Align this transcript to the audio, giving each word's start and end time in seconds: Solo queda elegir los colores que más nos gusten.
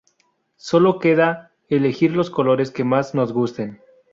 Solo 0.57 0.97
queda 0.97 1.51
elegir 1.69 2.15
los 2.15 2.31
colores 2.31 2.71
que 2.71 2.83
más 2.83 3.13
nos 3.13 3.33
gusten. 3.33 3.81